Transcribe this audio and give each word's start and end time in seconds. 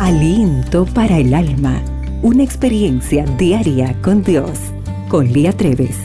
Aliento 0.00 0.86
para 0.86 1.18
el 1.18 1.32
alma. 1.32 1.80
Una 2.20 2.42
experiencia 2.42 3.24
diaria 3.38 3.96
con 4.02 4.24
Dios. 4.24 4.58
Con 5.08 5.32
Lía 5.32 5.52
Treves. 5.52 5.96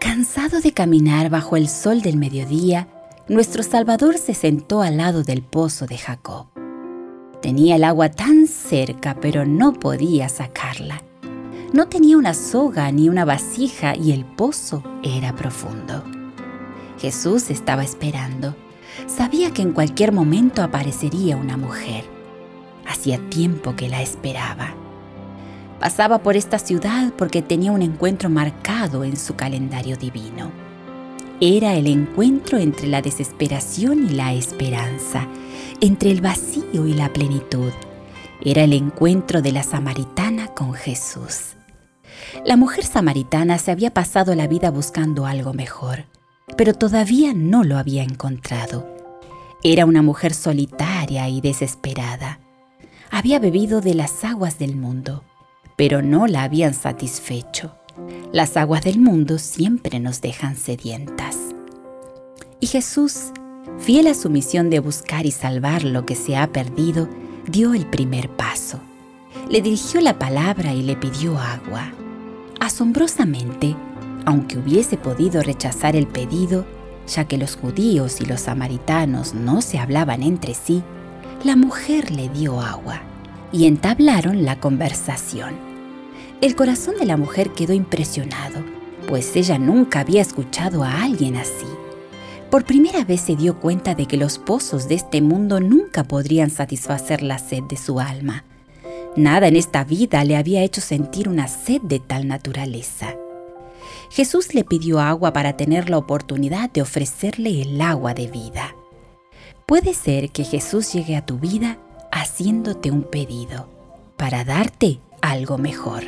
Cansado 0.00 0.62
de 0.62 0.72
caminar 0.72 1.28
bajo 1.28 1.58
el 1.58 1.68
sol 1.68 2.00
del 2.00 2.16
mediodía, 2.16 2.88
nuestro 3.28 3.62
Salvador 3.62 4.16
se 4.16 4.32
sentó 4.32 4.80
al 4.80 4.96
lado 4.96 5.24
del 5.24 5.42
pozo 5.42 5.86
de 5.86 5.98
Jacob. 5.98 6.46
Tenía 7.42 7.76
el 7.76 7.84
agua 7.84 8.08
tan 8.08 8.46
cerca, 8.46 9.18
pero 9.20 9.44
no 9.44 9.74
podía 9.74 10.30
sacarla. 10.30 11.05
No 11.76 11.88
tenía 11.88 12.16
una 12.16 12.32
soga 12.32 12.90
ni 12.90 13.10
una 13.10 13.26
vasija 13.26 13.94
y 13.94 14.12
el 14.12 14.24
pozo 14.24 14.82
era 15.02 15.36
profundo. 15.36 16.04
Jesús 16.98 17.50
estaba 17.50 17.84
esperando. 17.84 18.56
Sabía 19.06 19.52
que 19.52 19.60
en 19.60 19.72
cualquier 19.72 20.10
momento 20.10 20.62
aparecería 20.62 21.36
una 21.36 21.58
mujer. 21.58 22.06
Hacía 22.88 23.18
tiempo 23.28 23.76
que 23.76 23.90
la 23.90 24.00
esperaba. 24.00 24.74
Pasaba 25.78 26.22
por 26.22 26.38
esta 26.38 26.58
ciudad 26.58 27.12
porque 27.12 27.42
tenía 27.42 27.72
un 27.72 27.82
encuentro 27.82 28.30
marcado 28.30 29.04
en 29.04 29.18
su 29.18 29.36
calendario 29.36 29.98
divino. 29.98 30.52
Era 31.42 31.74
el 31.74 31.88
encuentro 31.88 32.56
entre 32.56 32.86
la 32.88 33.02
desesperación 33.02 34.06
y 34.06 34.14
la 34.14 34.32
esperanza, 34.32 35.28
entre 35.82 36.10
el 36.10 36.22
vacío 36.22 36.86
y 36.86 36.94
la 36.94 37.12
plenitud. 37.12 37.72
Era 38.42 38.64
el 38.64 38.72
encuentro 38.72 39.42
de 39.42 39.52
la 39.52 39.62
samaritana 39.62 40.46
con 40.54 40.72
Jesús. 40.72 41.55
La 42.44 42.56
mujer 42.56 42.84
samaritana 42.84 43.58
se 43.58 43.70
había 43.70 43.92
pasado 43.92 44.34
la 44.34 44.46
vida 44.46 44.70
buscando 44.70 45.26
algo 45.26 45.52
mejor, 45.52 46.04
pero 46.56 46.74
todavía 46.74 47.32
no 47.34 47.64
lo 47.64 47.78
había 47.78 48.02
encontrado. 48.02 48.86
Era 49.62 49.84
una 49.84 50.02
mujer 50.02 50.34
solitaria 50.34 51.28
y 51.28 51.40
desesperada. 51.40 52.40
Había 53.10 53.38
bebido 53.38 53.80
de 53.80 53.94
las 53.94 54.24
aguas 54.24 54.58
del 54.58 54.76
mundo, 54.76 55.24
pero 55.76 56.02
no 56.02 56.26
la 56.26 56.42
habían 56.42 56.74
satisfecho. 56.74 57.74
Las 58.32 58.56
aguas 58.56 58.82
del 58.82 58.98
mundo 58.98 59.38
siempre 59.38 60.00
nos 60.00 60.20
dejan 60.20 60.56
sedientas. 60.56 61.36
Y 62.60 62.66
Jesús, 62.66 63.32
fiel 63.78 64.06
a 64.06 64.14
su 64.14 64.30
misión 64.30 64.70
de 64.70 64.80
buscar 64.80 65.26
y 65.26 65.30
salvar 65.30 65.84
lo 65.84 66.06
que 66.06 66.14
se 66.14 66.36
ha 66.36 66.52
perdido, 66.52 67.08
dio 67.48 67.74
el 67.74 67.86
primer 67.86 68.28
paso. 68.30 68.80
Le 69.48 69.62
dirigió 69.62 70.00
la 70.00 70.18
palabra 70.18 70.72
y 70.72 70.82
le 70.82 70.96
pidió 70.96 71.38
agua. 71.38 71.92
Asombrosamente, 72.66 73.76
aunque 74.24 74.58
hubiese 74.58 74.96
podido 74.96 75.40
rechazar 75.40 75.94
el 75.94 76.08
pedido, 76.08 76.66
ya 77.06 77.24
que 77.28 77.38
los 77.38 77.54
judíos 77.54 78.20
y 78.20 78.24
los 78.24 78.40
samaritanos 78.40 79.34
no 79.34 79.62
se 79.62 79.78
hablaban 79.78 80.24
entre 80.24 80.52
sí, 80.52 80.82
la 81.44 81.54
mujer 81.54 82.10
le 82.10 82.28
dio 82.28 82.60
agua 82.60 83.02
y 83.52 83.66
entablaron 83.66 84.44
la 84.44 84.58
conversación. 84.58 85.54
El 86.40 86.56
corazón 86.56 86.96
de 86.98 87.06
la 87.06 87.16
mujer 87.16 87.52
quedó 87.52 87.72
impresionado, 87.72 88.64
pues 89.06 89.36
ella 89.36 89.60
nunca 89.60 90.00
había 90.00 90.20
escuchado 90.20 90.82
a 90.82 91.04
alguien 91.04 91.36
así. 91.36 91.68
Por 92.50 92.64
primera 92.64 93.04
vez 93.04 93.20
se 93.20 93.36
dio 93.36 93.60
cuenta 93.60 93.94
de 93.94 94.06
que 94.06 94.16
los 94.16 94.38
pozos 94.38 94.88
de 94.88 94.96
este 94.96 95.22
mundo 95.22 95.60
nunca 95.60 96.02
podrían 96.02 96.50
satisfacer 96.50 97.22
la 97.22 97.38
sed 97.38 97.62
de 97.62 97.76
su 97.76 98.00
alma 98.00 98.42
Nada 99.16 99.48
en 99.48 99.56
esta 99.56 99.82
vida 99.82 100.22
le 100.24 100.36
había 100.36 100.62
hecho 100.62 100.82
sentir 100.82 101.26
una 101.28 101.48
sed 101.48 101.80
de 101.80 102.00
tal 102.00 102.28
naturaleza. 102.28 103.16
Jesús 104.10 104.54
le 104.54 104.62
pidió 104.62 105.00
agua 105.00 105.32
para 105.32 105.56
tener 105.56 105.88
la 105.88 105.96
oportunidad 105.96 106.70
de 106.70 106.82
ofrecerle 106.82 107.62
el 107.62 107.80
agua 107.80 108.12
de 108.12 108.26
vida. 108.26 108.76
Puede 109.66 109.94
ser 109.94 110.30
que 110.30 110.44
Jesús 110.44 110.92
llegue 110.92 111.16
a 111.16 111.24
tu 111.24 111.38
vida 111.38 111.78
haciéndote 112.12 112.90
un 112.90 113.04
pedido 113.04 113.68
para 114.18 114.44
darte 114.44 115.00
algo 115.22 115.56
mejor. 115.56 116.04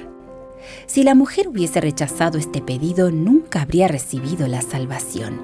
Si 0.86 1.02
la 1.02 1.14
mujer 1.14 1.48
hubiese 1.48 1.80
rechazado 1.80 2.36
este 2.36 2.60
pedido, 2.60 3.10
nunca 3.10 3.62
habría 3.62 3.88
recibido 3.88 4.46
la 4.48 4.60
salvación. 4.60 5.40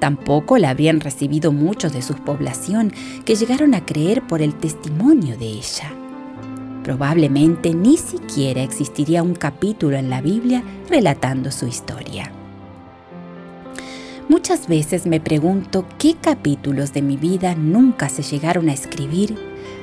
Tampoco 0.00 0.58
la 0.58 0.70
habrían 0.70 1.00
recibido 1.00 1.52
muchos 1.52 1.92
de 1.92 2.02
su 2.02 2.14
población 2.14 2.92
que 3.24 3.36
llegaron 3.36 3.74
a 3.74 3.86
creer 3.86 4.26
por 4.26 4.42
el 4.42 4.56
testimonio 4.56 5.36
de 5.38 5.46
ella. 5.46 6.05
Probablemente 6.86 7.74
ni 7.74 7.96
siquiera 7.96 8.62
existiría 8.62 9.20
un 9.20 9.34
capítulo 9.34 9.96
en 9.96 10.08
la 10.08 10.20
Biblia 10.20 10.62
relatando 10.88 11.50
su 11.50 11.66
historia. 11.66 12.30
Muchas 14.28 14.68
veces 14.68 15.04
me 15.04 15.18
pregunto 15.18 15.84
qué 15.98 16.14
capítulos 16.14 16.92
de 16.92 17.02
mi 17.02 17.16
vida 17.16 17.56
nunca 17.56 18.08
se 18.08 18.22
llegaron 18.22 18.68
a 18.68 18.72
escribir 18.72 19.36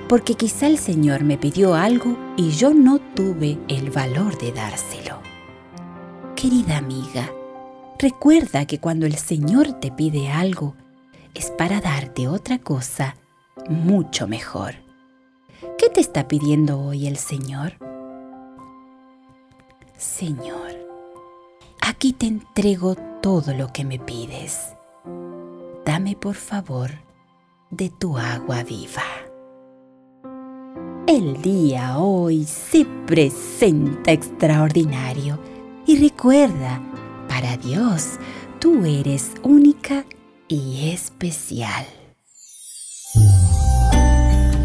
porque 0.08 0.36
quizá 0.36 0.68
el 0.68 0.78
Señor 0.78 1.26
me 1.26 1.38
pidió 1.38 1.76
algo 1.76 2.18
y 2.38 2.52
yo 2.52 2.74
no 2.74 3.00
tuve 3.00 3.58
el 3.68 3.90
valor 3.90 4.38
de 4.38 4.54
dárselo. 4.54 5.20
Querida 6.38 6.78
amiga, 6.78 7.30
recuerda 8.00 8.66
que 8.66 8.80
cuando 8.80 9.06
el 9.06 9.18
Señor 9.18 9.74
te 9.74 9.92
pide 9.92 10.30
algo 10.30 10.74
es 11.34 11.52
para 11.52 11.82
darte 11.82 12.30
otra 12.30 12.60
cosa 12.60 13.18
mucho 13.68 14.26
mejor. 14.26 14.83
¿Qué 15.94 16.02
te 16.02 16.08
está 16.08 16.28
pidiendo 16.28 16.80
hoy 16.80 17.06
el 17.06 17.18
Señor? 17.18 17.74
Señor, 19.96 20.72
aquí 21.82 22.14
te 22.14 22.26
entrego 22.26 22.96
todo 23.22 23.54
lo 23.54 23.72
que 23.72 23.86
me 23.86 24.00
pides. 24.00 24.74
Dame 25.86 26.16
por 26.16 26.34
favor 26.34 26.90
de 27.70 27.92
tu 27.92 28.18
agua 28.18 28.64
viva. 28.64 29.04
El 31.06 31.40
día 31.44 32.00
hoy 32.00 32.46
se 32.46 32.86
presenta 33.06 34.14
extraordinario 34.14 35.38
y 35.86 36.00
recuerda, 36.00 36.82
para 37.30 37.56
Dios, 37.58 38.18
tú 38.60 38.84
eres 38.84 39.34
única 39.44 40.06
y 40.48 40.90
especial. 40.90 41.86